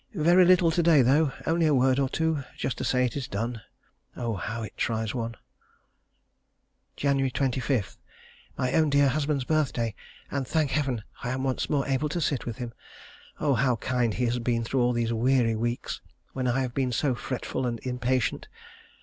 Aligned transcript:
Very 0.15 0.45
little 0.45 0.71
to 0.71 0.81
day 0.81 1.03
though; 1.03 1.31
only 1.45 1.67
a 1.67 1.75
word 1.75 1.99
or 1.99 2.09
two, 2.09 2.43
just 2.57 2.79
to 2.79 2.83
say 2.83 3.05
it 3.05 3.15
is 3.15 3.27
done. 3.27 3.61
Oh, 4.17 4.33
how 4.33 4.63
it 4.63 4.75
tries 4.75 5.13
one! 5.13 5.35
Jan. 6.95 7.29
25. 7.29 7.97
My 8.57 8.73
own 8.73 8.89
dear 8.89 9.09
husband's 9.09 9.43
birthday; 9.43 9.93
and, 10.31 10.47
thank 10.47 10.71
Heaven! 10.71 11.03
I 11.23 11.29
am 11.29 11.43
once 11.43 11.69
more 11.69 11.85
able 11.87 12.09
to 12.09 12.19
sit 12.19 12.47
with 12.47 12.57
him. 12.57 12.73
Oh! 13.39 13.53
how 13.53 13.75
kind 13.75 14.15
he 14.15 14.25
has 14.25 14.39
been 14.39 14.63
through 14.63 14.81
all 14.81 14.93
these 14.93 15.13
weary 15.13 15.55
weeks, 15.55 16.01
when 16.33 16.47
I 16.47 16.61
have 16.61 16.73
been 16.73 16.91
so 16.91 17.13
fretful 17.13 17.67
and 17.67 17.79
impatient. 17.83 18.47